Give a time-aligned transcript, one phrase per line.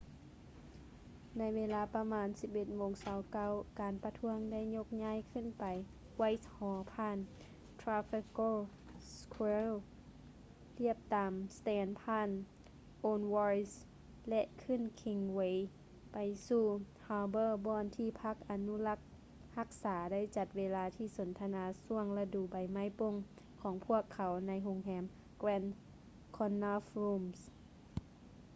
[1.37, 5.63] ໃນເວລາປະມານ 11:29 ການປະທ້ວງໄດ້ຍົກຍ້າຍຂຶ້ນໄປ
[6.19, 7.17] whitehall ຜ່ານ
[7.81, 8.55] trafalgar
[9.19, 9.69] square ລ
[10.91, 12.29] ຽບຕາມ strand ຜ່ານ
[13.11, 13.73] aldwych
[14.29, 15.55] ແລະ ຂຶ້ນ kingsway
[16.13, 16.63] ໄປສູ່
[17.07, 18.99] holbor ບ່ອນທີ່ພັກອະນຸລັກ
[19.57, 20.61] ຮັກສາໄດ້ຈັດເວ
[20.97, 23.15] ທີສົນທະນາຊ່ວງລະດູໃບໄມ້ປົ່ງ
[23.61, 25.05] ຂອງພວກເຂົາໃນໂຮງແຮມ
[25.41, 25.67] grand
[26.37, 27.39] connaught rooms